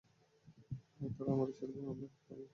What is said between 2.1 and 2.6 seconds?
করবে।